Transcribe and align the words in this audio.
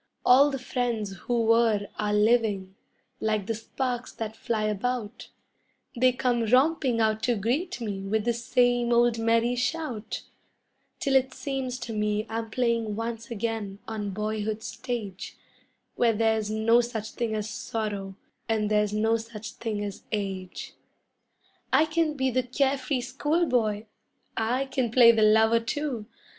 All 0.25 0.49
the 0.49 0.57
friends 0.57 1.15
who 1.15 1.43
were 1.43 1.85
are 1.99 2.11
living 2.11 2.73
like 3.19 3.45
the 3.45 3.53
sparks 3.53 4.11
that 4.13 4.35
fly 4.35 4.63
about; 4.63 5.29
They 5.95 6.11
come 6.11 6.43
romping 6.47 6.99
out 6.99 7.21
to 7.21 7.35
greet 7.35 7.79
me 7.79 8.01
with 8.07 8.25
the 8.25 8.33
same 8.33 8.91
old 8.93 9.19
merry 9.19 9.53
shout, 9.55 10.23
Till 10.99 11.13
it 11.15 11.35
seems 11.35 11.77
to 11.81 11.93
me 11.93 12.25
I'm 12.31 12.49
playing 12.49 12.95
once 12.95 13.29
again 13.29 13.77
on 13.87 14.09
boyhood's 14.09 14.65
stage, 14.65 15.37
Where 15.93 16.13
there's 16.13 16.49
no 16.49 16.81
such 16.81 17.11
thing 17.11 17.35
as 17.35 17.47
sorrow 17.47 18.15
and 18.49 18.71
there's 18.71 18.93
no 18.93 19.17
such 19.17 19.51
thing 19.51 19.83
as 19.85 20.01
age. 20.11 20.73
I 21.71 21.85
can 21.85 22.15
be 22.15 22.31
the 22.31 22.41
care 22.41 22.79
free 22.79 23.01
schoolboy! 23.01 23.85
I 24.35 24.65
can 24.65 24.89
play 24.89 25.11
the 25.11 25.21
lover, 25.21 25.59
too! 25.59 26.07